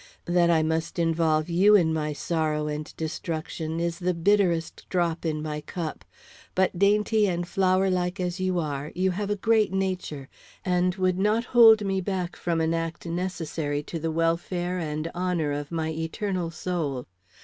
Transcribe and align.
That 0.25 0.49
I 0.49 0.63
must 0.63 0.97
involve 0.97 1.47
you 1.47 1.75
in 1.75 1.93
my 1.93 2.11
sorrow 2.11 2.65
and 2.65 2.91
destruction 2.97 3.79
is 3.79 3.99
the 3.99 4.15
bitterest 4.15 4.87
drop 4.89 5.27
in 5.27 5.43
my 5.43 5.61
cup. 5.61 6.03
But 6.55 6.79
dainty 6.79 7.27
and 7.27 7.47
flower 7.47 7.87
like 7.91 8.19
as 8.19 8.39
you 8.39 8.57
are, 8.57 8.91
you 8.95 9.11
have 9.11 9.29
a 9.29 9.35
great 9.35 9.71
nature, 9.71 10.27
and 10.65 10.95
would 10.95 11.19
not 11.19 11.43
hold 11.45 11.85
me 11.85 12.01
back 12.01 12.35
from 12.35 12.61
an 12.61 12.73
act 12.73 13.05
necessary 13.05 13.83
to 13.83 13.99
the 13.99 14.09
welfare 14.11 14.79
and 14.79 15.11
honor 15.13 15.51
of 15.51 15.71
my 15.71 15.91
eternal 15.91 16.49
soul. 16.49 17.05